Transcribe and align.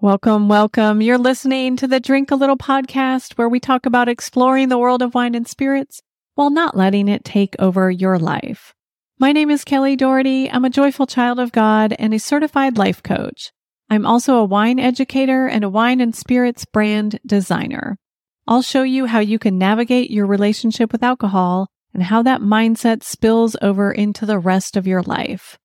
Welcome, 0.00 0.48
welcome. 0.48 1.02
You're 1.02 1.18
listening 1.18 1.74
to 1.78 1.88
the 1.88 1.98
Drink 1.98 2.30
a 2.30 2.36
Little 2.36 2.56
podcast 2.56 3.32
where 3.32 3.48
we 3.48 3.58
talk 3.58 3.84
about 3.84 4.08
exploring 4.08 4.68
the 4.68 4.78
world 4.78 5.02
of 5.02 5.12
wine 5.12 5.34
and 5.34 5.44
spirits 5.44 6.00
while 6.36 6.50
not 6.50 6.76
letting 6.76 7.08
it 7.08 7.24
take 7.24 7.56
over 7.58 7.90
your 7.90 8.16
life. 8.16 8.72
My 9.18 9.32
name 9.32 9.50
is 9.50 9.64
Kelly 9.64 9.96
Doherty. 9.96 10.48
I'm 10.48 10.64
a 10.64 10.70
joyful 10.70 11.08
child 11.08 11.40
of 11.40 11.50
God 11.50 11.96
and 11.98 12.14
a 12.14 12.20
certified 12.20 12.78
life 12.78 13.02
coach. 13.02 13.50
I'm 13.90 14.06
also 14.06 14.36
a 14.36 14.44
wine 14.44 14.78
educator 14.78 15.48
and 15.48 15.64
a 15.64 15.68
wine 15.68 16.00
and 16.00 16.14
spirits 16.14 16.64
brand 16.64 17.18
designer. 17.26 17.98
I'll 18.46 18.62
show 18.62 18.84
you 18.84 19.06
how 19.06 19.18
you 19.18 19.40
can 19.40 19.58
navigate 19.58 20.12
your 20.12 20.26
relationship 20.26 20.92
with 20.92 21.02
alcohol 21.02 21.70
and 21.92 22.04
how 22.04 22.22
that 22.22 22.40
mindset 22.40 23.02
spills 23.02 23.56
over 23.60 23.90
into 23.90 24.26
the 24.26 24.38
rest 24.38 24.76
of 24.76 24.86
your 24.86 25.02
life. 25.02 25.58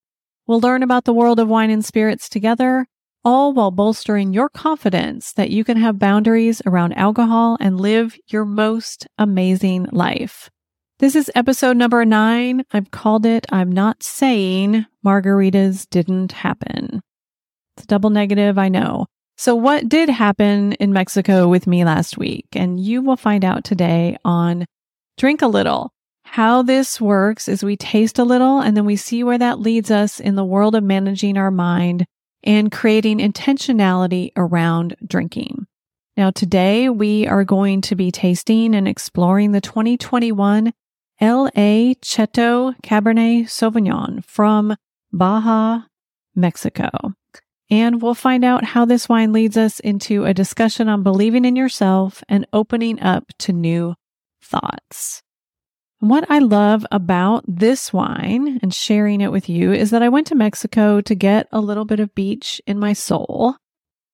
We'll 0.48 0.60
learn 0.60 0.82
about 0.82 1.06
the 1.06 1.14
world 1.14 1.40
of 1.40 1.48
wine 1.48 1.70
and 1.70 1.86
spirits 1.86 2.28
together 2.28 2.88
all 3.26 3.54
while 3.54 3.72
bolstering 3.72 4.34
your 4.34 4.50
confidence 4.50 5.34
that 5.34 5.50
you 5.50 5.64
can 5.64 5.78
have 5.78 6.00
boundaries 6.00 6.62
around 6.66 6.94
alcohol 6.94 7.58
and 7.60 7.80
live 7.80 8.18
your 8.28 8.46
most 8.46 9.08
amazing 9.18 9.88
life. 9.92 10.50
This 11.00 11.16
is 11.16 11.32
episode 11.36 11.78
number 11.78 12.06
nine. 12.06 12.64
I've 12.72 12.92
called 12.92 13.26
it 13.26 13.46
I'm 13.52 13.72
Not 13.72 14.04
Saying 14.04 14.86
Margaritas 15.06 15.90
Didn't 15.90 16.32
Happen. 16.34 17.02
It's 17.76 17.86
a 17.86 17.88
double 17.88 18.10
negative, 18.10 18.58
I 18.58 18.70
know. 18.70 19.08
So, 19.36 19.56
what 19.56 19.90
did 19.90 20.10
happen 20.10 20.74
in 20.74 20.94
Mexico 20.94 21.48
with 21.48 21.66
me 21.66 21.84
last 21.84 22.18
week? 22.18 22.46
And 22.54 22.80
you 22.80 23.02
will 23.02 23.18
find 23.18 23.44
out 23.44 23.64
today 23.64 24.16
on 24.24 24.66
Drink 25.18 25.42
a 25.42 25.48
Little. 25.48 25.92
How 26.26 26.62
this 26.62 27.02
works 27.02 27.48
is 27.48 27.64
we 27.64 27.76
taste 27.76 28.20
a 28.20 28.24
little 28.24 28.60
and 28.60 28.78
then 28.78 28.86
we 28.86 28.96
see 28.96 29.24
where 29.24 29.38
that 29.38 29.60
leads 29.60 29.92
us 29.92 30.20
in 30.20 30.36
the 30.36 30.46
world 30.46 30.76
of 30.76 30.84
managing 30.84 31.38
our 31.38 31.52
mind 31.52 32.06
and 32.44 32.72
creating 32.72 33.20
intentionality 33.20 34.32
around 34.36 34.96
drinking. 35.06 35.68
Now, 36.16 36.30
today 36.30 36.90
we 36.90 37.26
are 37.28 37.44
going 37.44 37.82
to 37.82 37.96
be 37.96 38.12
tasting 38.12 38.76
and 38.76 38.88
exploring 38.88 39.52
the 39.52 39.62
2021 39.62 40.74
L.A. 41.20 41.96
Cetto 42.04 42.76
Cabernet 42.84 43.46
Sauvignon 43.46 44.24
from 44.26 44.76
Baja, 45.12 45.84
Mexico. 46.36 46.90
And 47.70 48.02
we'll 48.02 48.14
find 48.14 48.44
out 48.44 48.64
how 48.64 48.86
this 48.86 49.10
wine 49.10 49.34
leads 49.34 49.58
us 49.58 49.80
into 49.80 50.26
a 50.26 50.34
discussion 50.34 50.90
on 50.90 51.02
believing 51.02 51.46
in 51.46 51.56
yourself 51.56 52.24
and 52.30 52.46
opening 52.54 53.00
up 53.02 53.26
to 53.40 53.54
new 53.54 53.96
thoughts. 54.42 55.24
What 56.04 56.30
I 56.30 56.40
love 56.40 56.86
about 56.92 57.46
this 57.48 57.94
wine 57.94 58.60
and 58.62 58.74
sharing 58.74 59.22
it 59.22 59.32
with 59.32 59.48
you 59.48 59.72
is 59.72 59.92
that 59.92 60.04
I 60.04 60.10
went 60.10 60.28
to 60.28 60.36
Mexico 60.36 61.00
to 61.00 61.16
get 61.16 61.48
a 61.50 61.62
little 61.62 61.86
bit 61.86 62.02
of 62.02 62.14
beach 62.14 62.62
in 62.68 62.78
my 62.78 62.92
soul, 62.92 63.56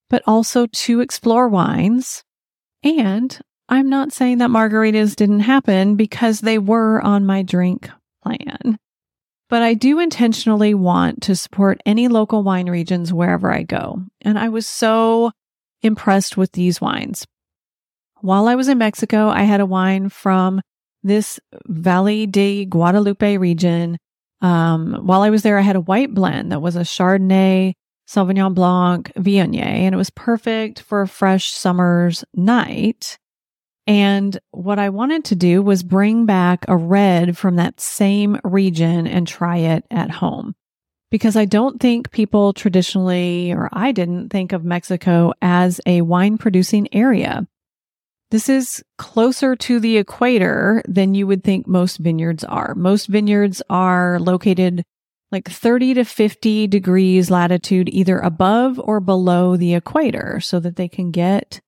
but 0.08 0.22
also 0.28 0.68
to 0.68 1.02
explore 1.02 1.50
wines. 1.50 2.24
And 2.84 3.36
I'm 3.70 3.90
not 3.90 4.14
saying 4.14 4.38
that 4.38 4.52
margaritas 4.52 5.16
didn't 5.16 5.40
happen 5.40 5.96
because 5.96 6.42
they 6.42 6.60
were 6.60 7.02
on 7.02 7.26
my 7.26 7.42
drink 7.42 7.90
plan. 8.22 8.78
But 9.50 9.64
I 9.64 9.74
do 9.74 9.98
intentionally 9.98 10.76
want 10.76 11.24
to 11.24 11.36
support 11.36 11.82
any 11.88 12.08
local 12.08 12.44
wine 12.44 12.70
regions 12.70 13.12
wherever 13.12 13.52
I 13.52 13.64
go. 13.64 14.04
And 14.22 14.38
I 14.38 14.50
was 14.50 14.68
so 14.68 15.32
impressed 15.82 16.38
with 16.38 16.52
these 16.52 16.80
wines. 16.80 17.26
While 18.22 18.48
I 18.48 18.54
was 18.54 18.68
in 18.68 18.78
Mexico, 18.78 19.30
I 19.30 19.42
had 19.42 19.60
a 19.60 19.66
wine 19.66 20.10
from 20.10 20.62
this 21.04 21.40
Valley 21.68 22.26
de 22.26 22.66
Guadalupe 22.66 23.38
region. 23.38 23.98
Um, 24.42 25.00
while 25.04 25.22
I 25.22 25.30
was 25.30 25.44
there, 25.44 25.58
I 25.58 25.62
had 25.62 25.76
a 25.76 25.82
white 25.82 26.14
blend 26.14 26.52
that 26.52 26.62
was 26.62 26.76
a 26.76 26.82
Chardonnay, 26.82 27.74
Sauvignon 28.08 28.54
Blanc, 28.54 29.12
Viognier, 29.18 29.64
and 29.64 29.94
it 29.94 29.98
was 29.98 30.10
perfect 30.10 30.82
for 30.82 31.02
a 31.02 31.08
fresh 31.08 31.52
summer's 31.52 32.24
night. 32.34 33.18
And 33.86 34.38
what 34.52 34.80
I 34.80 34.90
wanted 34.90 35.26
to 35.26 35.36
do 35.36 35.62
was 35.62 35.82
bring 35.84 36.26
back 36.26 36.66
a 36.68 36.78
red 36.78 37.38
from 37.38 37.56
that 37.56 37.80
same 37.80 38.40
region 38.44 39.08
and 39.08 39.28
try 39.28 39.58
it 39.58 39.84
at 39.90 40.12
home. 40.12 40.56
Because 41.12 41.36
I 41.36 41.46
don't 41.46 41.82
think 41.82 42.12
people 42.12 42.54
traditionally, 42.54 43.52
or 43.52 43.68
I 43.74 43.92
didn't 43.92 44.30
think 44.30 44.54
of 44.54 44.64
Mexico 44.64 45.34
as 45.42 45.82
a 45.88 46.02
wine 46.02 46.38
producing 46.38 46.88
area. 46.94 47.48
This 48.32 48.48
is 48.48 48.84
closer 48.98 49.56
to 49.56 49.80
the 49.80 49.98
equator 49.98 50.84
than 50.88 51.16
you 51.16 51.26
would 51.26 51.44
think 51.44 51.68
most 51.68 51.98
vineyards 51.98 52.44
are. 52.44 52.76
Most 52.76 53.08
vineyards 53.08 53.62
are 53.70 54.20
located 54.20 54.84
like 55.32 55.50
30 55.50 55.96
to 55.96 56.06
50 56.06 56.68
degrees 56.68 57.32
latitude, 57.32 57.90
either 57.90 58.20
above 58.20 58.80
or 58.80 59.00
below 59.00 59.58
the 59.58 59.74
equator, 59.74 60.40
so 60.40 60.60
that 60.60 60.76
they 60.76 60.88
can 60.88 61.12
get 61.12 61.60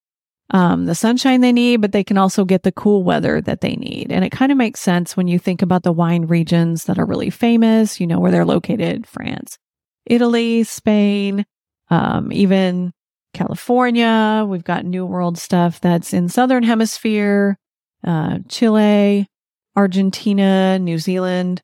um, 0.51 0.85
the 0.85 0.95
sunshine 0.95 1.41
they 1.41 1.51
need, 1.51 1.81
but 1.81 1.91
they 1.91 2.03
can 2.03 2.17
also 2.17 2.43
get 2.43 2.63
the 2.63 2.71
cool 2.71 3.03
weather 3.03 3.39
that 3.41 3.61
they 3.61 3.75
need. 3.75 4.11
And 4.11 4.25
it 4.25 4.31
kind 4.31 4.51
of 4.51 4.57
makes 4.57 4.81
sense 4.81 5.15
when 5.15 5.27
you 5.27 5.39
think 5.39 5.61
about 5.61 5.83
the 5.83 5.93
wine 5.93 6.23
regions 6.23 6.85
that 6.85 6.99
are 6.99 7.05
really 7.05 7.29
famous, 7.29 7.99
you 7.99 8.07
know, 8.07 8.19
where 8.19 8.31
they're 8.31 8.45
located 8.45 9.07
France, 9.07 9.57
Italy, 10.05 10.63
Spain, 10.63 11.45
um, 11.89 12.31
even 12.31 12.93
California. 13.33 14.45
We've 14.47 14.63
got 14.63 14.85
New 14.85 15.05
World 15.05 15.37
stuff 15.37 15.81
that's 15.81 16.13
in 16.13 16.29
Southern 16.29 16.63
Hemisphere, 16.63 17.57
uh, 18.03 18.39
Chile, 18.47 19.27
Argentina, 19.75 20.77
New 20.79 20.97
Zealand, 20.97 21.61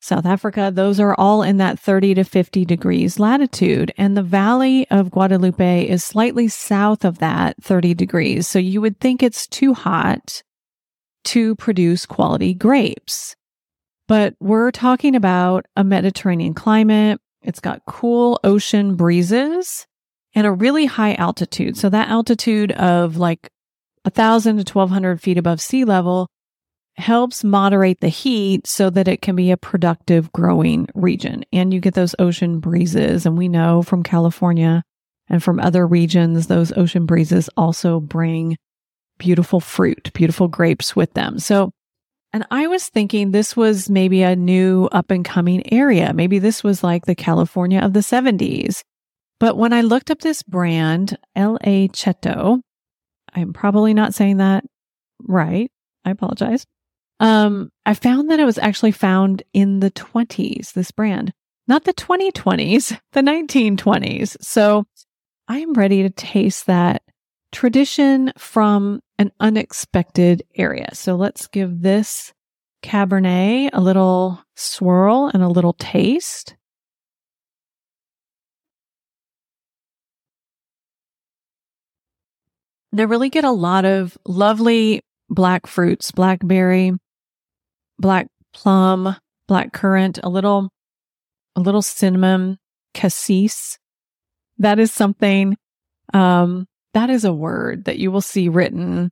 South 0.00 0.26
Africa. 0.26 0.70
Those 0.72 1.00
are 1.00 1.14
all 1.14 1.42
in 1.42 1.56
that 1.56 1.78
30 1.78 2.14
to 2.14 2.24
50 2.24 2.64
degrees 2.64 3.18
latitude. 3.18 3.92
And 3.96 4.16
the 4.16 4.22
Valley 4.22 4.88
of 4.90 5.10
Guadalupe 5.10 5.88
is 5.88 6.04
slightly 6.04 6.48
south 6.48 7.04
of 7.04 7.18
that 7.18 7.56
30 7.62 7.94
degrees. 7.94 8.46
So 8.46 8.58
you 8.58 8.80
would 8.80 9.00
think 9.00 9.22
it's 9.22 9.46
too 9.46 9.74
hot 9.74 10.42
to 11.24 11.56
produce 11.56 12.06
quality 12.06 12.54
grapes. 12.54 13.34
But 14.06 14.34
we're 14.40 14.70
talking 14.70 15.14
about 15.14 15.66
a 15.76 15.84
Mediterranean 15.84 16.54
climate. 16.54 17.20
It's 17.42 17.60
got 17.60 17.84
cool 17.86 18.40
ocean 18.44 18.94
breezes 18.94 19.86
and 20.34 20.46
a 20.46 20.52
really 20.52 20.86
high 20.86 21.14
altitude. 21.14 21.76
So 21.76 21.88
that 21.88 22.08
altitude 22.08 22.72
of 22.72 23.16
like 23.16 23.48
a 24.04 24.10
thousand 24.10 24.56
to 24.56 24.72
1200 24.72 25.20
feet 25.20 25.38
above 25.38 25.60
sea 25.60 25.84
level 25.84 26.28
helps 26.96 27.44
moderate 27.44 28.00
the 28.00 28.08
heat 28.08 28.66
so 28.66 28.90
that 28.90 29.08
it 29.08 29.22
can 29.22 29.36
be 29.36 29.50
a 29.50 29.56
productive 29.56 30.32
growing 30.32 30.88
region. 30.94 31.44
And 31.52 31.72
you 31.72 31.80
get 31.80 31.94
those 31.94 32.14
ocean 32.18 32.58
breezes. 32.58 33.24
And 33.24 33.38
we 33.38 33.48
know 33.48 33.82
from 33.82 34.02
California 34.02 34.82
and 35.28 35.42
from 35.42 35.60
other 35.60 35.86
regions, 35.86 36.46
those 36.46 36.72
ocean 36.72 37.06
breezes 37.06 37.48
also 37.56 38.00
bring 38.00 38.56
beautiful 39.18 39.60
fruit, 39.60 40.12
beautiful 40.12 40.48
grapes 40.48 40.96
with 40.96 41.12
them. 41.14 41.38
So, 41.38 41.70
and 42.32 42.46
I 42.50 42.66
was 42.66 42.88
thinking 42.88 43.30
this 43.30 43.56
was 43.56 43.88
maybe 43.88 44.22
a 44.22 44.36
new 44.36 44.86
up 44.92 45.10
and 45.10 45.24
coming 45.24 45.72
area. 45.72 46.12
Maybe 46.12 46.38
this 46.38 46.62
was 46.64 46.82
like 46.82 47.06
the 47.06 47.14
California 47.14 47.80
of 47.80 47.92
the 47.92 48.00
70s. 48.00 48.82
But 49.40 49.56
when 49.56 49.72
I 49.72 49.82
looked 49.82 50.10
up 50.10 50.20
this 50.20 50.42
brand, 50.42 51.16
L.A. 51.36 51.88
Cetto, 51.88 52.60
I'm 53.34 53.52
probably 53.52 53.94
not 53.94 54.14
saying 54.14 54.38
that 54.38 54.64
right. 55.20 55.70
I 56.04 56.10
apologize. 56.10 56.66
Um, 57.20 57.70
I 57.84 57.94
found 57.94 58.30
that 58.30 58.40
it 58.40 58.44
was 58.44 58.58
actually 58.58 58.92
found 58.92 59.42
in 59.52 59.80
the 59.80 59.90
20s, 59.90 60.72
this 60.72 60.90
brand, 60.90 61.32
not 61.66 61.84
the 61.84 61.94
2020s, 61.94 62.98
the 63.12 63.20
1920s. 63.20 64.36
So 64.40 64.84
I 65.48 65.58
am 65.58 65.72
ready 65.72 66.02
to 66.02 66.10
taste 66.10 66.66
that 66.66 67.02
tradition 67.52 68.32
from 68.36 69.00
an 69.18 69.32
unexpected 69.40 70.42
area. 70.54 70.90
So 70.92 71.16
let's 71.16 71.46
give 71.46 71.82
this 71.82 72.32
Cabernet 72.82 73.70
a 73.72 73.80
little 73.80 74.42
swirl 74.54 75.30
and 75.32 75.42
a 75.42 75.48
little 75.48 75.72
taste. 75.72 76.54
They 82.92 83.06
really 83.06 83.28
get 83.28 83.44
a 83.44 83.50
lot 83.50 83.84
of 83.84 84.16
lovely 84.26 85.02
black 85.28 85.66
fruits, 85.66 86.10
blackberry, 86.10 86.92
black 87.98 88.28
plum, 88.52 89.14
black 89.46 89.72
currant, 89.72 90.18
a 90.22 90.28
little, 90.28 90.70
a 91.54 91.60
little 91.60 91.82
cinnamon, 91.82 92.58
cassis. 92.94 93.78
That 94.58 94.78
is 94.78 94.92
something, 94.92 95.56
um, 96.14 96.66
that 96.94 97.10
is 97.10 97.24
a 97.24 97.32
word 97.32 97.84
that 97.84 97.98
you 97.98 98.10
will 98.10 98.22
see 98.22 98.48
written 98.48 99.10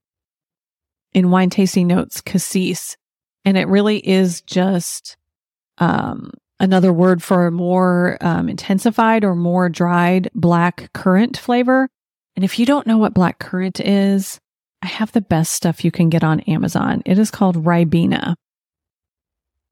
in 1.12 1.30
wine 1.30 1.50
tasting 1.50 1.86
notes, 1.86 2.20
cassis. 2.20 2.96
And 3.44 3.56
it 3.56 3.68
really 3.68 3.98
is 3.98 4.40
just, 4.42 5.16
um, 5.78 6.32
another 6.58 6.92
word 6.92 7.22
for 7.22 7.46
a 7.46 7.50
more 7.52 8.16
um, 8.20 8.48
intensified 8.48 9.24
or 9.24 9.34
more 9.34 9.68
dried 9.68 10.30
black 10.34 10.90
currant 10.94 11.36
flavor. 11.36 11.88
And 12.36 12.44
if 12.44 12.58
you 12.58 12.66
don't 12.66 12.86
know 12.86 12.98
what 12.98 13.14
black 13.14 13.38
currant 13.38 13.80
is, 13.80 14.38
I 14.82 14.86
have 14.86 15.10
the 15.12 15.22
best 15.22 15.52
stuff 15.52 15.84
you 15.84 15.90
can 15.90 16.10
get 16.10 16.22
on 16.22 16.40
Amazon. 16.40 17.02
It 17.06 17.18
is 17.18 17.30
called 17.30 17.64
Ribena. 17.64 18.34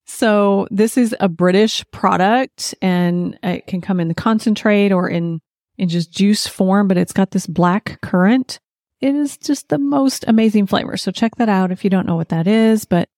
So 0.07 0.67
this 0.71 0.97
is 0.99 1.15
a 1.21 1.29
British 1.29 1.85
product 1.91 2.75
and 2.83 3.39
it 3.43 3.67
can 3.67 3.81
come 3.81 4.01
in 4.01 4.09
the 4.09 4.15
concentrate 4.15 4.93
or 4.93 5.09
in 5.09 5.41
in 5.77 5.89
just 5.89 6.13
juice 6.13 6.47
form, 6.47 6.87
but 6.87 6.97
it's 6.97 7.13
got 7.13 7.33
this 7.33 7.47
black 7.47 8.01
currant. 8.01 8.61
It 9.01 9.15
is 9.15 9.37
just 9.37 9.69
the 9.69 9.79
most 9.79 10.25
amazing 10.29 10.67
flavor. 10.67 10.97
So 10.97 11.11
check 11.11 11.35
that 11.37 11.49
out 11.49 11.73
if 11.73 11.83
you 11.83 11.91
don't 11.91 12.07
know 12.07 12.17
what 12.17 12.29
that 12.29 12.47
is. 12.47 12.85
But 12.85 13.09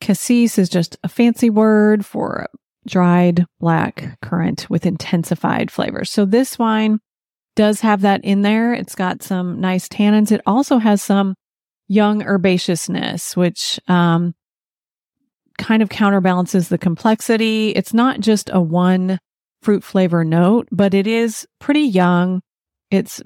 cassis 0.00 0.58
is 0.58 0.68
just 0.68 0.96
a 1.04 1.08
fancy 1.08 1.48
word 1.48 2.04
for 2.04 2.48
dried 2.86 3.44
black 3.60 4.18
currant 4.20 4.68
with 4.68 4.84
intensified 4.84 5.70
flavors. 5.70 6.10
So 6.10 6.24
this 6.24 6.58
wine 6.58 7.00
does 7.56 7.80
have 7.80 8.02
that 8.02 8.24
in 8.24 8.42
there. 8.42 8.72
It's 8.72 8.94
got 8.94 9.22
some 9.22 9.60
nice 9.60 9.88
tannins. 9.88 10.30
It 10.30 10.42
also 10.46 10.78
has 10.78 11.02
some 11.02 11.34
young 11.88 12.22
herbaceousness, 12.22 13.36
which 13.36 13.80
um, 13.88 14.34
kind 15.58 15.82
of 15.82 15.88
counterbalances 15.88 16.68
the 16.68 16.78
complexity. 16.78 17.70
It's 17.70 17.94
not 17.94 18.20
just 18.20 18.50
a 18.52 18.60
one 18.60 19.18
fruit 19.62 19.82
flavor 19.82 20.24
note, 20.24 20.68
but 20.70 20.94
it 20.94 21.06
is 21.06 21.46
pretty 21.58 21.80
young. 21.80 22.42
It's 22.90 23.20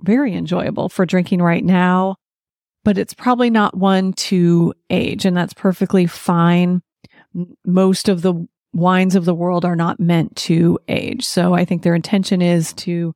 very 0.00 0.34
enjoyable 0.34 0.88
for 0.88 1.04
drinking 1.04 1.42
right 1.42 1.64
now, 1.64 2.16
but 2.84 2.98
it's 2.98 3.14
probably 3.14 3.50
not 3.50 3.76
one 3.76 4.12
to 4.14 4.72
age, 4.90 5.24
and 5.24 5.36
that's 5.36 5.54
perfectly 5.54 6.06
fine. 6.06 6.82
Most 7.66 8.08
of 8.08 8.22
the 8.22 8.46
wines 8.72 9.14
of 9.14 9.24
the 9.24 9.34
world 9.34 9.64
are 9.64 9.76
not 9.76 10.00
meant 10.00 10.34
to 10.34 10.78
age. 10.88 11.24
So 11.24 11.52
I 11.52 11.64
think 11.64 11.82
their 11.82 11.94
intention 11.94 12.40
is 12.40 12.72
to 12.74 13.12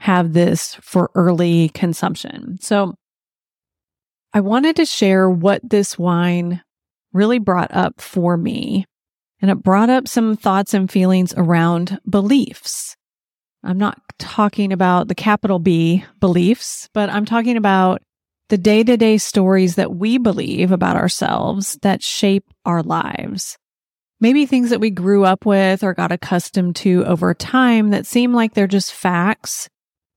have 0.00 0.32
this 0.32 0.74
for 0.76 1.10
early 1.14 1.70
consumption. 1.70 2.58
So 2.60 2.94
I 4.32 4.40
wanted 4.40 4.76
to 4.76 4.84
share 4.84 5.30
what 5.30 5.60
this 5.68 5.98
wine 5.98 6.62
really 7.12 7.38
brought 7.38 7.74
up 7.74 8.00
for 8.00 8.36
me. 8.36 8.84
And 9.40 9.50
it 9.50 9.62
brought 9.62 9.90
up 9.90 10.08
some 10.08 10.36
thoughts 10.36 10.74
and 10.74 10.90
feelings 10.90 11.34
around 11.36 11.98
beliefs. 12.08 12.96
I'm 13.62 13.78
not 13.78 14.00
talking 14.18 14.72
about 14.72 15.08
the 15.08 15.14
capital 15.14 15.58
B 15.58 16.04
beliefs, 16.20 16.88
but 16.94 17.10
I'm 17.10 17.24
talking 17.24 17.56
about 17.56 18.02
the 18.48 18.58
day 18.58 18.84
to 18.84 18.96
day 18.96 19.18
stories 19.18 19.74
that 19.74 19.96
we 19.96 20.18
believe 20.18 20.70
about 20.70 20.96
ourselves 20.96 21.78
that 21.82 22.02
shape 22.02 22.44
our 22.64 22.82
lives. 22.82 23.58
Maybe 24.20 24.46
things 24.46 24.70
that 24.70 24.80
we 24.80 24.90
grew 24.90 25.24
up 25.24 25.44
with 25.44 25.82
or 25.82 25.92
got 25.92 26.12
accustomed 26.12 26.76
to 26.76 27.04
over 27.04 27.34
time 27.34 27.90
that 27.90 28.06
seem 28.06 28.32
like 28.32 28.54
they're 28.54 28.66
just 28.66 28.92
facts, 28.92 29.68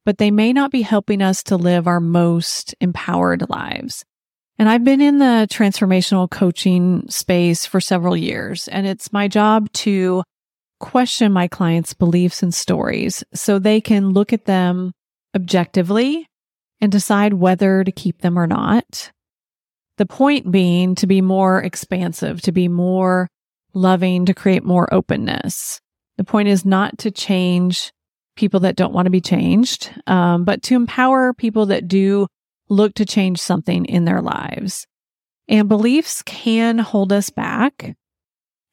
but 0.09 0.17
they 0.17 0.31
may 0.31 0.51
not 0.51 0.71
be 0.71 0.81
helping 0.81 1.21
us 1.21 1.43
to 1.43 1.55
live 1.55 1.85
our 1.85 1.99
most 1.99 2.73
empowered 2.81 3.47
lives. 3.47 4.03
And 4.57 4.67
I've 4.67 4.83
been 4.83 5.01
in 5.01 5.19
the 5.19 5.47
transformational 5.51 6.27
coaching 6.27 7.07
space 7.09 7.67
for 7.67 7.79
several 7.79 8.17
years, 8.17 8.67
and 8.69 8.87
it's 8.87 9.13
my 9.13 9.27
job 9.27 9.71
to 9.73 10.23
question 10.79 11.31
my 11.31 11.47
clients' 11.47 11.93
beliefs 11.93 12.41
and 12.41 12.51
stories 12.51 13.23
so 13.35 13.59
they 13.59 13.79
can 13.79 14.09
look 14.09 14.33
at 14.33 14.45
them 14.45 14.93
objectively 15.35 16.25
and 16.81 16.91
decide 16.91 17.35
whether 17.35 17.83
to 17.83 17.91
keep 17.91 18.21
them 18.21 18.39
or 18.39 18.47
not. 18.47 19.11
The 19.97 20.07
point 20.07 20.51
being 20.51 20.95
to 20.95 21.05
be 21.05 21.21
more 21.21 21.61
expansive, 21.61 22.41
to 22.41 22.51
be 22.51 22.67
more 22.67 23.27
loving, 23.75 24.25
to 24.25 24.33
create 24.33 24.63
more 24.63 24.91
openness. 24.91 25.79
The 26.17 26.23
point 26.23 26.47
is 26.47 26.65
not 26.65 26.97
to 26.97 27.11
change 27.11 27.91
people 28.39 28.61
that 28.61 28.77
don't 28.77 28.93
want 28.93 29.05
to 29.05 29.11
be 29.11 29.19
changed, 29.19 29.91
um, 30.07 30.45
but 30.45 30.63
to 30.63 30.73
empower 30.73 31.33
people 31.33 31.65
that 31.65 31.89
do 31.89 32.25
look 32.69 32.93
to 32.93 33.05
change 33.05 33.37
something 33.37 33.83
in 33.85 34.05
their 34.05 34.21
lives. 34.21 34.87
And 35.49 35.67
beliefs 35.67 36.21
can 36.21 36.77
hold 36.77 37.11
us 37.11 37.29
back. 37.29 37.97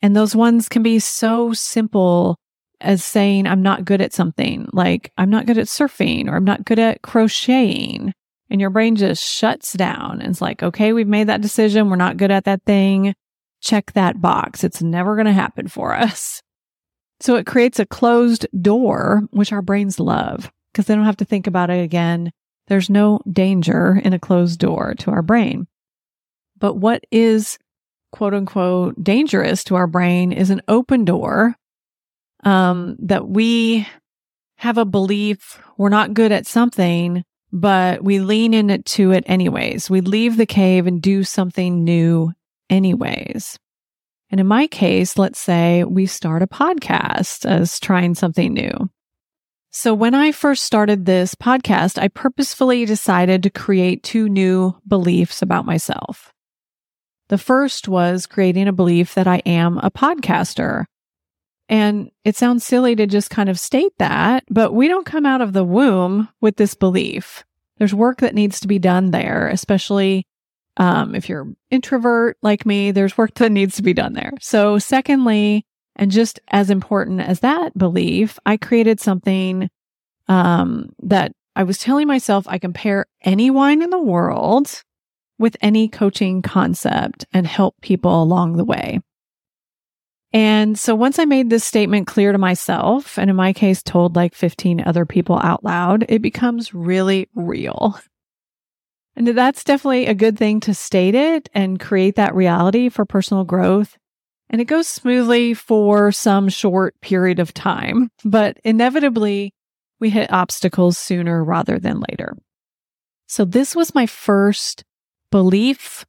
And 0.01 0.15
those 0.15 0.37
ones 0.37 0.69
can 0.69 0.85
be 0.85 1.01
so 1.01 1.53
simple 1.53 2.37
as 2.81 3.03
saying, 3.03 3.49
I'm 3.49 3.63
not 3.63 3.85
good 3.85 4.01
at 4.01 4.13
something, 4.13 4.69
like 4.73 5.11
I'm 5.19 5.31
not 5.31 5.47
good 5.47 5.59
at 5.59 5.67
surfing 5.67 6.29
or 6.29 6.37
I'm 6.37 6.45
not 6.45 6.65
good 6.65 6.79
at 6.79 7.03
crocheting. 7.03 8.12
And 8.49 8.61
your 8.61 8.71
brain 8.71 8.95
just 8.95 9.25
shuts 9.25 9.73
down 9.73 10.21
and 10.21 10.31
it's 10.31 10.41
like, 10.41 10.62
okay, 10.62 10.93
we've 10.93 11.09
made 11.09 11.27
that 11.27 11.41
decision. 11.41 11.91
We're 11.91 11.97
not 11.97 12.19
good 12.19 12.31
at 12.31 12.45
that 12.45 12.62
thing. 12.65 13.15
Check 13.61 13.95
that 13.95 14.21
box. 14.21 14.62
It's 14.62 14.81
never 14.81 15.17
going 15.17 15.27
to 15.27 15.33
happen 15.33 15.67
for 15.67 15.93
us. 15.93 16.41
So 17.21 17.37
it 17.37 17.47
creates 17.47 17.79
a 17.79 17.87
closed 17.87 18.47
door, 18.61 19.23
which 19.31 19.53
our 19.53 19.63
brains 19.63 19.99
love 19.99 20.51
because 20.73 20.87
they 20.87 20.95
don't 20.95 21.05
have 21.05 21.17
to 21.19 21.25
think 21.25 21.47
about 21.47 21.71
it 21.71 21.83
again 21.83 22.33
there's 22.69 22.91
no 22.91 23.21
danger 23.31 24.01
in 24.03 24.13
a 24.13 24.19
closed 24.19 24.59
door 24.59 24.95
to 24.99 25.11
our 25.11 25.23
brain. 25.23 25.67
But 26.59 26.75
what 26.75 27.05
is 27.11 27.59
quote 28.13 28.35
unquote 28.35 29.03
dangerous 29.03 29.65
to 29.65 29.77
our 29.77 29.87
brain 29.87 30.33
is 30.33 30.51
an 30.51 30.63
open 30.69 31.05
door 31.05 31.55
um, 32.45 32.97
that 33.01 33.29
we 33.29 33.87
have 34.59 34.79
a 34.79 34.85
belief 34.85 35.61
we're 35.77 35.91
not 35.91 36.15
good 36.15 36.33
at 36.33 36.47
something, 36.47 37.23
but 37.53 38.03
we 38.03 38.19
lean 38.21 38.55
into 38.55 39.12
it 39.12 39.25
anyways. 39.27 39.91
We 39.91 40.01
leave 40.01 40.37
the 40.37 40.47
cave 40.47 40.87
and 40.87 41.03
do 41.03 41.23
something 41.25 41.85
new 41.85 42.33
anyways. 42.71 43.59
And 44.31 44.40
in 44.40 44.46
my 44.46 44.67
case, 44.67 45.19
let's 45.19 45.38
say 45.38 45.84
we 45.84 46.06
start 46.06 46.43
a 46.43 46.46
podcast 46.46 47.46
as 47.46 47.78
trying 47.78 48.14
something 48.14 48.52
new. 48.52 48.90
So, 49.70 49.93
when 49.93 50.14
I 50.14 50.32
first 50.32 50.64
started 50.64 51.05
this 51.05 51.34
podcast, 51.34 51.99
I 51.99 52.08
purposefully 52.08 52.87
decided 52.87 53.43
to 53.43 53.50
create 53.50 54.02
two 54.02 54.28
new 54.28 54.75
beliefs 54.88 55.43
about 55.43 55.67
myself. 55.67 56.32
The 57.28 57.38
first 57.38 57.88
was 57.88 58.26
creating 58.26 58.69
a 58.69 58.73
belief 58.73 59.14
that 59.14 59.26
I 59.26 59.43
am 59.44 59.78
a 59.78 59.90
podcaster. 59.90 60.84
And 61.69 62.11
it 62.25 62.37
sounds 62.37 62.64
silly 62.64 62.94
to 62.96 63.06
just 63.06 63.28
kind 63.28 63.49
of 63.49 63.58
state 63.58 63.93
that, 63.99 64.44
but 64.49 64.73
we 64.73 64.87
don't 64.87 65.05
come 65.05 65.26
out 65.26 65.40
of 65.40 65.52
the 65.52 65.64
womb 65.64 66.28
with 66.40 66.56
this 66.56 66.75
belief. 66.75 67.44
There's 67.78 67.94
work 67.94 68.20
that 68.20 68.34
needs 68.34 68.61
to 68.61 68.69
be 68.69 68.78
done 68.78 69.11
there, 69.11 69.49
especially 69.49 70.26
um, 70.76 71.14
if 71.14 71.28
you're 71.28 71.49
introvert 71.70 72.37
like 72.43 72.67
me, 72.67 72.90
there's 72.90 73.17
work 73.17 73.34
that 73.34 73.52
needs 73.52 73.76
to 73.76 73.82
be 73.82 73.94
done 73.94 74.12
there. 74.12 74.32
So, 74.40 74.78
secondly, 74.78 75.64
and 75.96 76.11
just 76.11 76.38
as 76.49 76.70
important 76.70 77.20
as 77.20 77.40
that 77.40 77.76
belief, 77.76 78.38
I 78.44 78.56
created 78.56 79.00
something 79.00 79.70
um, 80.28 80.90
that 81.02 81.32
I 81.55 81.62
was 81.62 81.78
telling 81.78 82.06
myself 82.06 82.46
I 82.49 82.58
compare 82.58 83.06
any 83.23 83.50
wine 83.50 83.81
in 83.81 83.90
the 83.90 83.99
world 83.99 84.82
with 85.38 85.56
any 85.61 85.88
coaching 85.88 86.43
concept 86.43 87.26
and 87.32 87.46
help 87.46 87.75
people 87.81 88.23
along 88.23 88.56
the 88.56 88.64
way. 88.64 89.00
And 90.32 90.78
so 90.78 90.94
once 90.94 91.19
I 91.19 91.25
made 91.25 91.49
this 91.49 91.64
statement 91.64 92.06
clear 92.06 92.32
to 92.32 92.38
myself, 92.38 93.19
and 93.19 93.31
in 93.31 93.37
my 93.37 93.55
case, 93.55 93.82
told 93.82 94.17
like 94.17 94.34
15 94.34 94.82
other 94.84 95.06
people 95.06 95.38
out 95.38 95.64
loud, 95.64 96.05
it 96.08 96.20
becomes 96.20 96.75
really 96.75 97.28
real. 97.34 97.99
And 99.16 99.28
that's 99.28 99.64
definitely 99.64 100.06
a 100.06 100.14
good 100.14 100.38
thing 100.38 100.61
to 100.61 100.75
state 100.75 101.14
it 101.14 101.49
and 101.54 101.80
create 101.80 102.16
that 102.16 102.35
reality 102.35 102.88
for 102.88 103.04
personal 103.04 103.44
growth 103.44 103.96
and 104.49 104.61
it 104.61 104.66
goes 104.66 104.87
smoothly 104.87 105.54
for 105.54 106.12
some 106.12 106.49
short 106.49 107.00
period 107.00 107.38
of 107.38 107.52
time, 107.52 108.11
but 108.25 108.58
inevitably 108.64 109.52
we 109.99 110.11
hit 110.11 110.32
obstacles 110.32 110.99
sooner 110.99 111.42
rather 111.42 111.78
than 111.78 112.02
later. 112.08 112.37
So 113.26 113.44
this 113.44 113.75
was 113.75 113.94
my 113.94 114.06
first 114.06 114.85
belief 115.30 116.04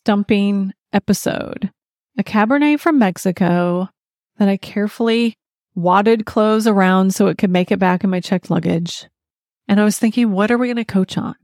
stumping 0.00 0.72
episode, 0.92 1.70
a 2.16 2.24
Cabernet 2.24 2.80
from 2.80 2.98
Mexico 2.98 3.90
that 4.38 4.48
I 4.48 4.56
carefully 4.56 5.34
wadded 5.74 6.24
clothes 6.24 6.66
around 6.66 7.14
so 7.14 7.26
it 7.26 7.36
could 7.36 7.50
make 7.50 7.70
it 7.70 7.78
back 7.78 8.02
in 8.02 8.10
my 8.10 8.20
checked 8.20 8.50
luggage. 8.50 9.06
And 9.66 9.78
I 9.78 9.84
was 9.84 9.98
thinking, 9.98 10.32
what 10.32 10.50
are 10.50 10.56
we 10.56 10.68
going 10.68 10.76
to 10.76 10.84
coach 10.84 11.18
on? 11.18 11.34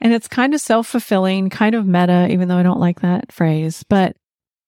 And 0.00 0.12
it's 0.12 0.28
kind 0.28 0.54
of 0.54 0.60
self 0.60 0.86
fulfilling, 0.86 1.50
kind 1.50 1.74
of 1.74 1.86
meta, 1.86 2.28
even 2.30 2.48
though 2.48 2.58
I 2.58 2.62
don't 2.62 2.80
like 2.80 3.00
that 3.00 3.32
phrase, 3.32 3.84
but 3.88 4.16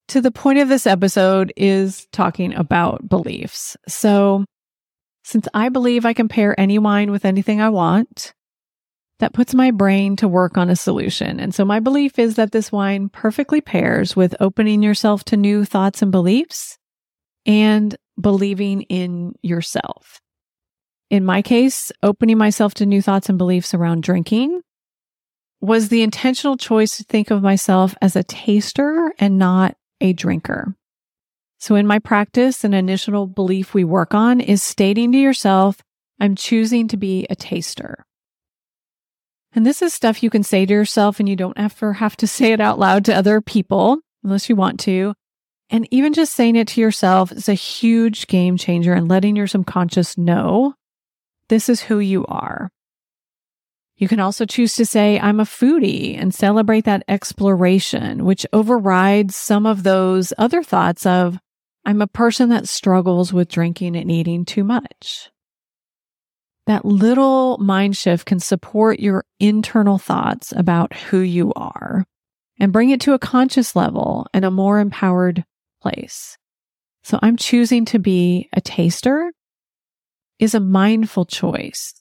to 0.08 0.20
the 0.22 0.30
point 0.30 0.58
of 0.58 0.68
this 0.68 0.86
episode 0.86 1.52
is 1.56 2.06
talking 2.12 2.54
about 2.54 3.08
beliefs. 3.08 3.76
So, 3.86 4.44
since 5.22 5.46
I 5.52 5.68
believe 5.68 6.06
I 6.06 6.14
can 6.14 6.28
pair 6.28 6.58
any 6.58 6.78
wine 6.78 7.10
with 7.10 7.26
anything 7.26 7.60
I 7.60 7.68
want, 7.68 8.32
that 9.18 9.34
puts 9.34 9.52
my 9.52 9.70
brain 9.70 10.16
to 10.16 10.28
work 10.28 10.56
on 10.56 10.70
a 10.70 10.76
solution. 10.76 11.38
And 11.38 11.54
so, 11.54 11.64
my 11.64 11.80
belief 11.80 12.18
is 12.18 12.36
that 12.36 12.52
this 12.52 12.72
wine 12.72 13.10
perfectly 13.10 13.60
pairs 13.60 14.16
with 14.16 14.34
opening 14.40 14.82
yourself 14.82 15.24
to 15.24 15.36
new 15.36 15.66
thoughts 15.66 16.00
and 16.00 16.10
beliefs 16.10 16.78
and 17.44 17.94
believing 18.18 18.82
in 18.82 19.34
yourself. 19.42 20.20
In 21.10 21.24
my 21.24 21.42
case, 21.42 21.92
opening 22.02 22.38
myself 22.38 22.74
to 22.74 22.86
new 22.86 23.02
thoughts 23.02 23.28
and 23.28 23.38
beliefs 23.38 23.74
around 23.74 24.02
drinking 24.02 24.60
was 25.60 25.88
the 25.88 26.02
intentional 26.02 26.56
choice 26.56 26.96
to 26.96 27.04
think 27.04 27.30
of 27.30 27.42
myself 27.42 27.94
as 28.00 28.14
a 28.14 28.22
taster 28.22 29.12
and 29.18 29.38
not 29.38 29.76
a 30.00 30.12
drinker. 30.12 30.74
So 31.58 31.74
in 31.74 31.86
my 31.86 31.98
practice, 31.98 32.62
an 32.62 32.74
initial 32.74 33.26
belief 33.26 33.74
we 33.74 33.82
work 33.82 34.14
on 34.14 34.40
is 34.40 34.62
stating 34.62 35.10
to 35.12 35.18
yourself, 35.18 35.82
I'm 36.20 36.36
choosing 36.36 36.86
to 36.88 36.96
be 36.96 37.26
a 37.28 37.34
taster. 37.34 38.04
And 39.52 39.66
this 39.66 39.82
is 39.82 39.92
stuff 39.92 40.22
you 40.22 40.30
can 40.30 40.44
say 40.44 40.66
to 40.66 40.72
yourself 40.72 41.18
and 41.18 41.28
you 41.28 41.34
don't 41.34 41.58
ever 41.58 41.94
have 41.94 42.16
to 42.18 42.26
say 42.26 42.52
it 42.52 42.60
out 42.60 42.78
loud 42.78 43.04
to 43.06 43.16
other 43.16 43.40
people 43.40 43.98
unless 44.22 44.48
you 44.48 44.54
want 44.54 44.78
to. 44.80 45.14
And 45.70 45.88
even 45.90 46.12
just 46.12 46.34
saying 46.34 46.56
it 46.56 46.68
to 46.68 46.80
yourself 46.80 47.32
is 47.32 47.48
a 47.48 47.54
huge 47.54 48.26
game 48.26 48.56
changer 48.56 48.92
and 48.92 49.08
letting 49.08 49.36
your 49.36 49.46
subconscious 49.46 50.16
know 50.16 50.74
this 51.48 51.68
is 51.68 51.82
who 51.82 51.98
you 51.98 52.24
are. 52.26 52.70
You 53.98 54.06
can 54.06 54.20
also 54.20 54.46
choose 54.46 54.74
to 54.76 54.86
say, 54.86 55.18
I'm 55.18 55.40
a 55.40 55.44
foodie 55.44 56.16
and 56.16 56.32
celebrate 56.32 56.84
that 56.84 57.02
exploration, 57.08 58.24
which 58.24 58.46
overrides 58.52 59.34
some 59.34 59.66
of 59.66 59.82
those 59.82 60.32
other 60.38 60.62
thoughts 60.62 61.04
of, 61.04 61.38
I'm 61.84 62.00
a 62.00 62.06
person 62.06 62.48
that 62.50 62.68
struggles 62.68 63.32
with 63.32 63.48
drinking 63.48 63.96
and 63.96 64.10
eating 64.10 64.44
too 64.44 64.62
much. 64.62 65.30
That 66.66 66.84
little 66.84 67.58
mind 67.58 67.96
shift 67.96 68.26
can 68.26 68.38
support 68.38 69.00
your 69.00 69.24
internal 69.40 69.98
thoughts 69.98 70.52
about 70.54 70.94
who 70.94 71.18
you 71.18 71.52
are 71.54 72.06
and 72.60 72.72
bring 72.72 72.90
it 72.90 73.00
to 73.00 73.14
a 73.14 73.18
conscious 73.18 73.74
level 73.74 74.26
and 74.32 74.44
a 74.44 74.50
more 74.50 74.78
empowered 74.78 75.44
place. 75.82 76.36
So 77.02 77.18
I'm 77.20 77.36
choosing 77.36 77.84
to 77.86 77.98
be 77.98 78.48
a 78.52 78.60
taster 78.60 79.32
is 80.38 80.54
a 80.54 80.60
mindful 80.60 81.24
choice 81.24 81.97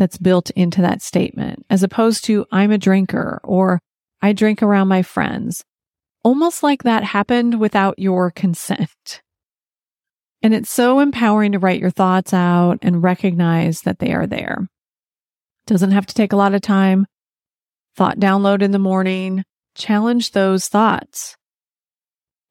that's 0.00 0.16
built 0.16 0.48
into 0.52 0.80
that 0.80 1.02
statement, 1.02 1.66
as 1.68 1.82
opposed 1.82 2.24
to 2.24 2.46
I'm 2.50 2.72
a 2.72 2.78
drinker 2.78 3.38
or 3.44 3.80
I 4.22 4.32
drink 4.32 4.62
around 4.62 4.88
my 4.88 5.02
friends, 5.02 5.62
almost 6.24 6.62
like 6.62 6.84
that 6.84 7.04
happened 7.04 7.60
without 7.60 7.98
your 7.98 8.30
consent. 8.30 9.20
And 10.42 10.54
it's 10.54 10.70
so 10.70 11.00
empowering 11.00 11.52
to 11.52 11.58
write 11.58 11.82
your 11.82 11.90
thoughts 11.90 12.32
out 12.32 12.78
and 12.80 13.02
recognize 13.02 13.82
that 13.82 13.98
they 13.98 14.14
are 14.14 14.26
there. 14.26 14.66
Doesn't 15.66 15.90
have 15.90 16.06
to 16.06 16.14
take 16.14 16.32
a 16.32 16.36
lot 16.36 16.54
of 16.54 16.62
time. 16.62 17.04
Thought 17.94 18.18
download 18.18 18.62
in 18.62 18.70
the 18.70 18.78
morning, 18.78 19.44
challenge 19.74 20.30
those 20.30 20.66
thoughts. 20.66 21.36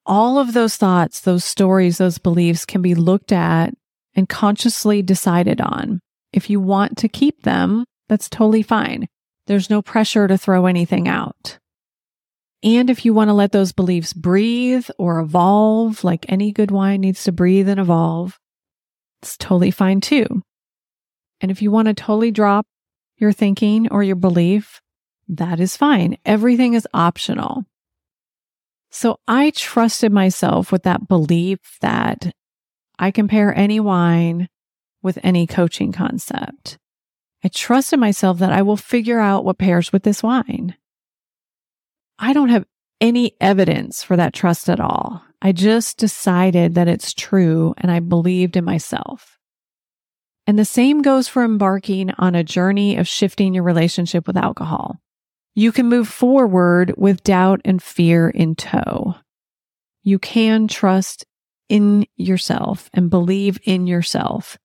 All 0.06 0.38
of 0.38 0.52
those 0.52 0.76
thoughts, 0.76 1.20
those 1.20 1.44
stories, 1.44 1.98
those 1.98 2.18
beliefs 2.18 2.64
can 2.64 2.80
be 2.80 2.94
looked 2.94 3.32
at 3.32 3.74
and 4.14 4.28
consciously 4.28 5.02
decided 5.02 5.60
on. 5.60 5.98
If 6.32 6.50
you 6.50 6.60
want 6.60 6.98
to 6.98 7.08
keep 7.08 7.42
them, 7.42 7.84
that's 8.08 8.28
totally 8.28 8.62
fine. 8.62 9.08
There's 9.46 9.70
no 9.70 9.82
pressure 9.82 10.28
to 10.28 10.38
throw 10.38 10.66
anything 10.66 11.08
out. 11.08 11.58
And 12.62 12.90
if 12.90 13.04
you 13.04 13.14
want 13.14 13.28
to 13.28 13.34
let 13.34 13.52
those 13.52 13.72
beliefs 13.72 14.12
breathe 14.12 14.88
or 14.98 15.18
evolve, 15.18 16.04
like 16.04 16.26
any 16.28 16.52
good 16.52 16.70
wine 16.70 17.00
needs 17.00 17.24
to 17.24 17.32
breathe 17.32 17.68
and 17.68 17.80
evolve, 17.80 18.38
it's 19.22 19.36
totally 19.36 19.70
fine 19.70 20.00
too. 20.00 20.42
And 21.40 21.50
if 21.50 21.62
you 21.62 21.70
want 21.70 21.88
to 21.88 21.94
totally 21.94 22.30
drop 22.30 22.66
your 23.16 23.32
thinking 23.32 23.88
or 23.90 24.02
your 24.02 24.16
belief, 24.16 24.80
that 25.28 25.58
is 25.58 25.76
fine. 25.76 26.18
Everything 26.26 26.74
is 26.74 26.86
optional. 26.92 27.64
So 28.90 29.20
I 29.26 29.50
trusted 29.50 30.12
myself 30.12 30.70
with 30.70 30.82
that 30.82 31.08
belief 31.08 31.60
that 31.80 32.32
I 32.98 33.10
compare 33.10 33.56
any 33.56 33.80
wine 33.80 34.48
with 35.02 35.18
any 35.22 35.46
coaching 35.46 35.92
concept. 35.92 36.78
I 37.42 37.48
trusted 37.48 37.98
myself 37.98 38.38
that 38.38 38.52
I 38.52 38.62
will 38.62 38.76
figure 38.76 39.18
out 39.18 39.44
what 39.44 39.58
pairs 39.58 39.92
with 39.92 40.02
this 40.02 40.22
wine. 40.22 40.76
I 42.18 42.32
don't 42.32 42.50
have 42.50 42.66
any 43.00 43.34
evidence 43.40 44.02
for 44.02 44.16
that 44.16 44.34
trust 44.34 44.68
at 44.68 44.78
all. 44.78 45.22
I 45.40 45.52
just 45.52 45.96
decided 45.96 46.74
that 46.74 46.88
it's 46.88 47.14
true 47.14 47.74
and 47.78 47.90
I 47.90 48.00
believed 48.00 48.56
in 48.56 48.64
myself. 48.64 49.38
And 50.46 50.58
the 50.58 50.64
same 50.66 51.00
goes 51.00 51.28
for 51.28 51.44
embarking 51.44 52.10
on 52.18 52.34
a 52.34 52.44
journey 52.44 52.96
of 52.96 53.08
shifting 53.08 53.54
your 53.54 53.62
relationship 53.62 54.26
with 54.26 54.36
alcohol. 54.36 55.00
You 55.54 55.72
can 55.72 55.88
move 55.88 56.08
forward 56.08 56.92
with 56.96 57.24
doubt 57.24 57.60
and 57.64 57.82
fear 57.82 58.28
in 58.28 58.54
tow. 58.54 59.14
You 60.02 60.18
can 60.18 60.68
trust 60.68 61.24
in 61.68 62.06
yourself 62.16 62.90
and 62.92 63.08
believe 63.08 63.58
in 63.64 63.86
yourself 63.86 64.58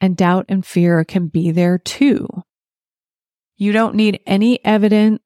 and 0.00 0.16
doubt 0.16 0.46
and 0.48 0.64
fear 0.64 1.04
can 1.04 1.28
be 1.28 1.50
there 1.50 1.78
too. 1.78 2.28
You 3.56 3.72
don't 3.72 3.94
need 3.94 4.20
any 4.26 4.64
evidence 4.64 5.20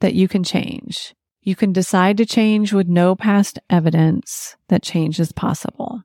that 0.00 0.14
you 0.14 0.28
can 0.28 0.44
change. 0.44 1.14
You 1.42 1.54
can 1.54 1.72
decide 1.72 2.16
to 2.16 2.26
change 2.26 2.72
with 2.72 2.88
no 2.88 3.14
past 3.14 3.58
evidence 3.70 4.56
that 4.68 4.82
change 4.82 5.20
is 5.20 5.32
possible. 5.32 6.02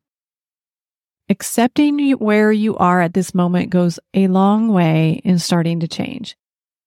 Accepting 1.29 2.11
where 2.11 2.51
you 2.51 2.75
are 2.77 3.01
at 3.01 3.13
this 3.13 3.33
moment 3.33 3.69
goes 3.69 3.99
a 4.13 4.27
long 4.27 4.67
way 4.67 5.21
in 5.23 5.39
starting 5.39 5.79
to 5.79 5.87
change. 5.87 6.35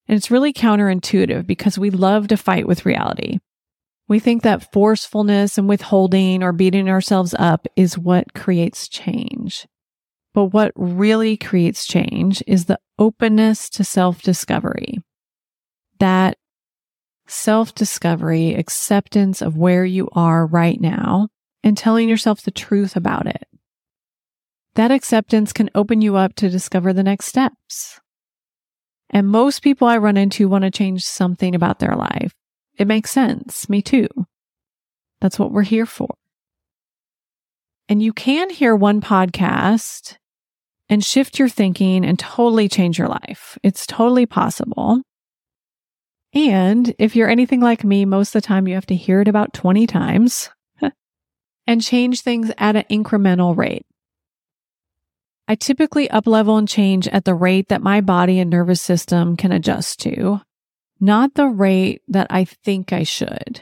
And 0.07 0.15
it's 0.15 0.29
really 0.29 0.53
counterintuitive 0.53 1.47
because 1.47 1.79
we 1.79 1.89
love 1.89 2.27
to 2.27 2.37
fight 2.37 2.67
with 2.67 2.85
reality. 2.85 3.39
We 4.07 4.19
think 4.19 4.43
that 4.43 4.71
forcefulness 4.71 5.57
and 5.57 5.67
withholding 5.67 6.43
or 6.43 6.51
beating 6.51 6.89
ourselves 6.89 7.33
up 7.39 7.67
is 7.75 7.97
what 7.97 8.35
creates 8.35 8.87
change. 8.87 9.65
But 10.35 10.47
what 10.47 10.73
really 10.75 11.37
creates 11.37 11.87
change 11.87 12.43
is 12.45 12.65
the 12.65 12.77
openness 12.99 13.69
to 13.69 13.85
self 13.85 14.21
discovery. 14.21 14.97
That 15.99 16.37
self 17.25 17.73
discovery, 17.73 18.53
acceptance 18.53 19.41
of 19.41 19.55
where 19.55 19.85
you 19.85 20.09
are 20.11 20.45
right 20.45 20.79
now, 20.79 21.29
and 21.63 21.77
telling 21.77 22.09
yourself 22.09 22.41
the 22.41 22.51
truth 22.51 22.97
about 22.97 23.27
it. 23.27 23.47
That 24.73 24.91
acceptance 24.91 25.53
can 25.53 25.69
open 25.73 26.01
you 26.01 26.17
up 26.17 26.35
to 26.35 26.49
discover 26.49 26.91
the 26.91 27.01
next 27.01 27.27
steps. 27.27 28.01
And 29.09 29.29
most 29.29 29.61
people 29.61 29.87
I 29.87 29.95
run 29.95 30.17
into 30.17 30.49
want 30.49 30.65
to 30.65 30.71
change 30.71 31.05
something 31.05 31.55
about 31.55 31.79
their 31.79 31.95
life. 31.95 32.33
It 32.77 32.87
makes 32.87 33.09
sense. 33.09 33.69
Me 33.69 33.81
too. 33.81 34.09
That's 35.21 35.39
what 35.39 35.53
we're 35.53 35.61
here 35.61 35.85
for. 35.85 36.09
And 37.87 38.03
you 38.03 38.11
can 38.11 38.49
hear 38.49 38.75
one 38.75 38.99
podcast 38.99 40.17
and 40.89 41.03
shift 41.03 41.39
your 41.39 41.49
thinking 41.49 42.05
and 42.05 42.19
totally 42.19 42.69
change 42.69 42.97
your 42.97 43.07
life. 43.07 43.57
It's 43.63 43.87
totally 43.87 44.25
possible. 44.25 45.01
And 46.33 46.93
if 46.99 47.15
you're 47.15 47.29
anything 47.29 47.61
like 47.61 47.83
me, 47.83 48.05
most 48.05 48.35
of 48.35 48.41
the 48.41 48.47
time 48.47 48.67
you 48.67 48.75
have 48.75 48.85
to 48.87 48.95
hear 48.95 49.21
it 49.21 49.27
about 49.27 49.53
20 49.53 49.87
times 49.87 50.49
and 51.67 51.81
change 51.81 52.21
things 52.21 52.51
at 52.57 52.75
an 52.75 52.83
incremental 52.91 53.55
rate. 53.55 53.85
I 55.47 55.55
typically 55.55 56.09
up 56.09 56.27
level 56.27 56.57
and 56.57 56.67
change 56.67 57.07
at 57.07 57.25
the 57.25 57.35
rate 57.35 57.69
that 57.69 57.81
my 57.81 58.01
body 58.01 58.39
and 58.39 58.49
nervous 58.49 58.81
system 58.81 59.37
can 59.37 59.51
adjust 59.51 59.99
to, 60.01 60.41
not 60.99 61.35
the 61.35 61.47
rate 61.47 62.01
that 62.07 62.27
I 62.29 62.45
think 62.45 62.91
I 62.91 63.03
should. 63.03 63.61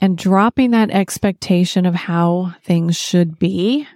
And 0.00 0.18
dropping 0.18 0.72
that 0.72 0.90
expectation 0.90 1.86
of 1.86 1.94
how 1.94 2.56
things 2.64 2.96
should 2.96 3.38
be 3.38 3.86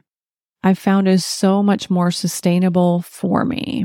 I've 0.66 0.80
found 0.80 1.06
is 1.06 1.25
so 1.25 1.62
much 1.62 1.90
more 1.90 2.11
sustainable 2.11 3.02
for 3.02 3.44
me. 3.44 3.85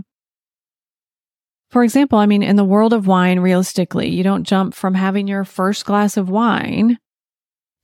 For 1.70 1.84
example, 1.84 2.18
I 2.18 2.26
mean, 2.26 2.42
in 2.42 2.56
the 2.56 2.66
world 2.66 2.92
of 2.92 3.06
wine, 3.06 3.40
realistically, 3.40 4.10
you 4.10 4.24
don't 4.24 4.48
jump 4.48 4.74
from 4.74 4.96
having 4.96 5.28
your 5.28 5.44
first 5.44 5.86
glass 5.86 6.18
of 6.18 6.32
wine 6.32 6.98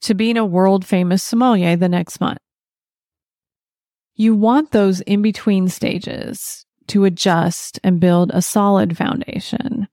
to 0.01 0.15
being 0.15 0.35
a 0.35 0.43
world 0.43 0.83
famous 0.83 1.21
sommelier 1.21 1.75
the 1.75 1.87
next 1.87 2.19
month. 2.19 2.39
You 4.15 4.33
want 4.33 4.71
those 4.71 5.01
in 5.01 5.21
between 5.21 5.67
stages 5.67 6.65
to 6.87 7.05
adjust 7.05 7.79
and 7.83 7.99
build 7.99 8.31
a 8.33 8.41
solid 8.41 8.97
foundation. 8.97 9.87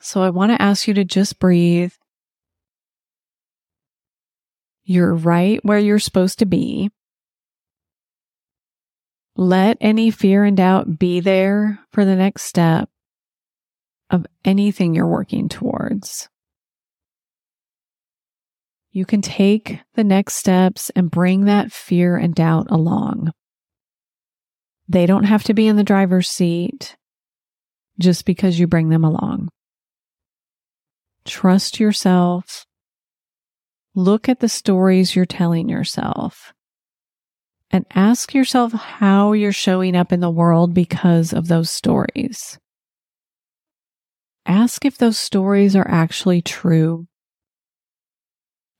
So 0.00 0.20
I 0.20 0.28
want 0.28 0.52
to 0.52 0.60
ask 0.60 0.86
you 0.86 0.92
to 0.92 1.04
just 1.04 1.38
breathe. 1.38 1.94
You're 4.84 5.14
right 5.14 5.64
where 5.64 5.78
you're 5.78 5.98
supposed 5.98 6.40
to 6.40 6.44
be. 6.44 6.90
Let 9.40 9.78
any 9.80 10.10
fear 10.10 10.42
and 10.42 10.56
doubt 10.56 10.98
be 10.98 11.20
there 11.20 11.78
for 11.92 12.04
the 12.04 12.16
next 12.16 12.42
step 12.42 12.90
of 14.10 14.26
anything 14.44 14.96
you're 14.96 15.06
working 15.06 15.48
towards. 15.48 16.28
You 18.90 19.06
can 19.06 19.22
take 19.22 19.78
the 19.94 20.02
next 20.02 20.34
steps 20.34 20.90
and 20.96 21.08
bring 21.08 21.44
that 21.44 21.70
fear 21.70 22.16
and 22.16 22.34
doubt 22.34 22.66
along. 22.68 23.30
They 24.88 25.06
don't 25.06 25.22
have 25.22 25.44
to 25.44 25.54
be 25.54 25.68
in 25.68 25.76
the 25.76 25.84
driver's 25.84 26.28
seat 26.28 26.96
just 28.00 28.24
because 28.24 28.58
you 28.58 28.66
bring 28.66 28.88
them 28.88 29.04
along. 29.04 29.50
Trust 31.24 31.78
yourself. 31.78 32.66
Look 33.94 34.28
at 34.28 34.40
the 34.40 34.48
stories 34.48 35.14
you're 35.14 35.26
telling 35.26 35.68
yourself 35.68 36.52
and 37.70 37.84
ask 37.94 38.34
yourself 38.34 38.72
how 38.72 39.32
you're 39.32 39.52
showing 39.52 39.94
up 39.94 40.12
in 40.12 40.20
the 40.20 40.30
world 40.30 40.72
because 40.72 41.32
of 41.32 41.48
those 41.48 41.70
stories. 41.70 42.58
Ask 44.46 44.84
if 44.84 44.96
those 44.96 45.18
stories 45.18 45.76
are 45.76 45.88
actually 45.88 46.40
true 46.40 47.06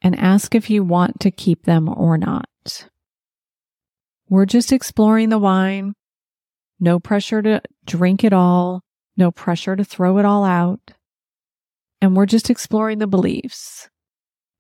and 0.01 0.19
ask 0.19 0.55
if 0.55 0.71
you 0.71 0.83
want 0.83 1.21
to 1.21 1.31
keep 1.31 1.65
them 1.65 1.89
or 1.89 2.17
not. 2.17 2.89
We're 4.31 4.47
just 4.47 4.73
exploring 4.73 5.29
the 5.29 5.39
wine. 5.39 5.95
No 6.81 7.01
pressure 7.01 7.43
to 7.43 7.61
drink 7.85 8.25
it 8.25 8.33
all. 8.33 8.83
No 9.17 9.31
pressure 9.31 9.77
to 9.77 9.85
throw 9.85 10.19
it 10.19 10.25
all 10.25 10.45
out. 10.45 10.93
And 12.01 12.17
we're 12.17 12.27
just 12.27 12.49
exploring 12.49 12.99
the 12.99 13.07
beliefs. 13.07 13.89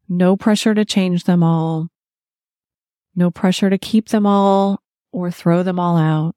No 0.08 0.36
pressure 0.36 0.74
to 0.74 0.84
change 0.84 1.24
them 1.24 1.42
all 1.42 1.88
no 3.18 3.30
pressure 3.30 3.68
to 3.68 3.76
keep 3.76 4.08
them 4.08 4.24
all 4.24 4.80
or 5.12 5.30
throw 5.30 5.62
them 5.62 5.78
all 5.78 5.96
out. 5.96 6.34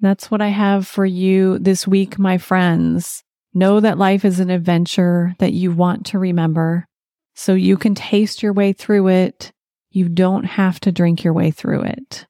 That's 0.00 0.30
what 0.30 0.40
I 0.40 0.48
have 0.48 0.86
for 0.86 1.04
you 1.04 1.58
this 1.58 1.86
week, 1.86 2.18
my 2.18 2.38
friends. 2.38 3.24
Know 3.52 3.80
that 3.80 3.98
life 3.98 4.24
is 4.24 4.38
an 4.38 4.50
adventure 4.50 5.34
that 5.40 5.52
you 5.52 5.72
want 5.72 6.06
to 6.06 6.18
remember 6.18 6.86
so 7.34 7.54
you 7.54 7.76
can 7.76 7.94
taste 7.94 8.42
your 8.42 8.52
way 8.52 8.72
through 8.72 9.08
it. 9.08 9.50
You 9.90 10.08
don't 10.08 10.44
have 10.44 10.78
to 10.80 10.92
drink 10.92 11.24
your 11.24 11.32
way 11.32 11.50
through 11.50 11.82
it. 11.82 12.26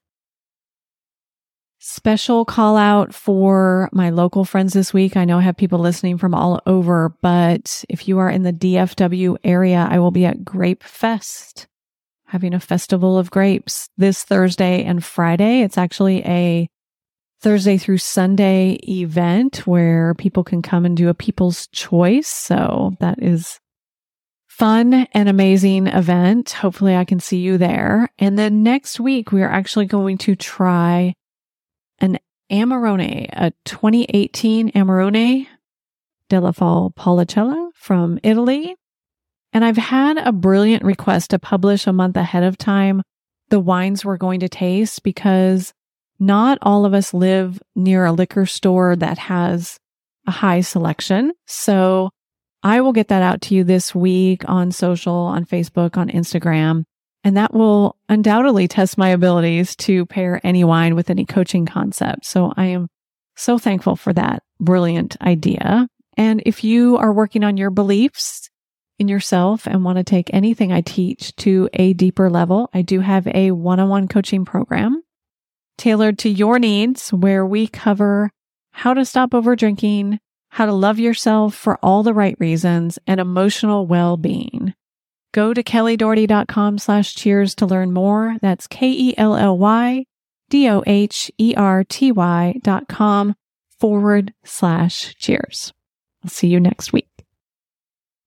Special 1.91 2.45
call 2.45 2.77
out 2.77 3.15
for 3.15 3.89
my 3.91 4.11
local 4.11 4.45
friends 4.45 4.73
this 4.73 4.93
week. 4.93 5.17
I 5.17 5.25
know 5.25 5.39
I 5.39 5.41
have 5.41 5.57
people 5.57 5.79
listening 5.79 6.19
from 6.19 6.35
all 6.35 6.61
over, 6.67 7.15
but 7.23 7.83
if 7.89 8.07
you 8.07 8.19
are 8.19 8.29
in 8.29 8.43
the 8.43 8.53
DFW 8.53 9.37
area, 9.43 9.87
I 9.89 9.97
will 9.97 10.11
be 10.11 10.23
at 10.23 10.45
Grape 10.45 10.83
Fest 10.83 11.67
having 12.27 12.53
a 12.53 12.59
festival 12.59 13.17
of 13.17 13.31
grapes 13.31 13.89
this 13.97 14.23
Thursday 14.23 14.83
and 14.83 15.03
Friday. 15.03 15.61
It's 15.61 15.79
actually 15.79 16.23
a 16.25 16.69
Thursday 17.41 17.79
through 17.79 17.97
Sunday 17.97 18.73
event 18.87 19.65
where 19.65 20.13
people 20.13 20.43
can 20.43 20.61
come 20.61 20.85
and 20.85 20.95
do 20.95 21.09
a 21.09 21.15
people's 21.15 21.65
choice. 21.69 22.27
So 22.27 22.93
that 22.99 23.19
is 23.19 23.59
fun 24.45 25.07
and 25.13 25.27
amazing 25.27 25.87
event. 25.87 26.51
Hopefully 26.51 26.95
I 26.95 27.03
can 27.03 27.19
see 27.19 27.37
you 27.37 27.57
there. 27.57 28.09
And 28.19 28.37
then 28.37 28.61
next 28.61 28.99
week 28.99 29.31
we 29.31 29.41
are 29.41 29.49
actually 29.49 29.87
going 29.87 30.19
to 30.19 30.35
try 30.35 31.15
an 32.01 32.19
Amarone, 32.51 33.27
a 33.31 33.51
2018 33.65 34.71
Amarone 34.71 35.47
della 36.29 36.53
Valpolicella 36.53 37.69
from 37.75 38.19
Italy. 38.23 38.75
And 39.51 39.65
I've 39.65 39.77
had 39.77 40.17
a 40.17 40.31
brilliant 40.31 40.83
request 40.83 41.31
to 41.31 41.39
publish 41.39 41.87
a 41.87 41.93
month 41.93 42.17
ahead 42.17 42.43
of 42.43 42.57
time 42.57 43.01
the 43.49 43.59
wines 43.59 44.05
we're 44.05 44.17
going 44.17 44.39
to 44.41 44.49
taste 44.49 45.03
because 45.03 45.73
not 46.19 46.59
all 46.61 46.85
of 46.85 46.93
us 46.93 47.13
live 47.13 47.61
near 47.75 48.05
a 48.05 48.11
liquor 48.11 48.45
store 48.45 48.95
that 48.95 49.17
has 49.17 49.77
a 50.27 50.31
high 50.31 50.61
selection. 50.61 51.31
So 51.47 52.09
I 52.61 52.81
will 52.81 52.93
get 52.93 53.07
that 53.07 53.23
out 53.23 53.41
to 53.43 53.55
you 53.55 53.63
this 53.63 53.95
week 53.95 54.47
on 54.47 54.71
social, 54.71 55.13
on 55.13 55.45
Facebook, 55.45 55.97
on 55.97 56.09
Instagram. 56.09 56.83
And 57.23 57.35
that 57.37 57.53
will 57.53 57.97
undoubtedly 58.07 58.67
test 58.67 58.97
my 58.97 59.09
abilities 59.09 59.75
to 59.77 60.05
pair 60.05 60.39
any 60.43 60.63
wine 60.63 60.95
with 60.95 61.09
any 61.09 61.25
coaching 61.25 61.65
concept. 61.65 62.25
So 62.25 62.53
I 62.55 62.65
am 62.65 62.87
so 63.35 63.57
thankful 63.57 63.95
for 63.95 64.13
that 64.13 64.43
brilliant 64.59 65.17
idea. 65.21 65.87
And 66.17 66.41
if 66.45 66.63
you 66.63 66.97
are 66.97 67.13
working 67.13 67.43
on 67.43 67.57
your 67.57 67.71
beliefs 67.71 68.49
in 68.97 69.07
yourself 69.07 69.65
and 69.65 69.83
want 69.83 69.97
to 69.97 70.03
take 70.03 70.29
anything 70.33 70.71
I 70.71 70.81
teach 70.81 71.35
to 71.37 71.69
a 71.73 71.93
deeper 71.93 72.29
level, 72.29 72.69
I 72.73 72.81
do 72.81 72.99
have 72.99 73.27
a 73.27 73.51
one 73.51 73.79
on 73.79 73.89
one 73.89 74.07
coaching 74.07 74.45
program 74.45 75.01
tailored 75.77 76.19
to 76.19 76.29
your 76.29 76.59
needs 76.59 77.11
where 77.11 77.45
we 77.45 77.67
cover 77.67 78.31
how 78.71 78.93
to 78.93 79.05
stop 79.05 79.33
over 79.33 79.55
drinking, 79.55 80.19
how 80.49 80.65
to 80.65 80.73
love 80.73 80.99
yourself 80.99 81.55
for 81.55 81.77
all 81.83 82.03
the 82.03 82.13
right 82.13 82.35
reasons, 82.39 82.99
and 83.07 83.19
emotional 83.19 83.87
well-being. 83.87 84.73
Go 85.31 85.53
to 85.53 85.61
kellydoherty.com 85.61 86.77
slash 86.79 87.13
cheers 87.13 87.55
to 87.55 87.65
learn 87.65 87.93
more. 87.93 88.37
That's 88.41 88.67
K-E-L-L-Y 88.67 90.05
D-O-H-E-R-T-Y 90.49 91.39
dot 92.63 92.87
com 92.87 93.35
forward 93.79 94.33
slash 94.43 95.15
cheers. 95.17 95.73
I'll 96.23 96.29
see 96.29 96.47
you 96.47 96.59
next 96.59 96.91
week. 96.91 97.08